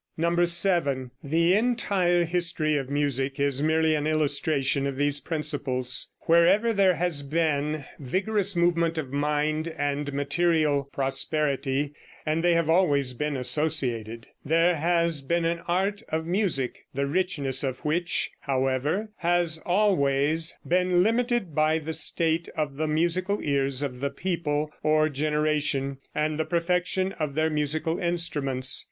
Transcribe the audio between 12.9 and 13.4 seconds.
been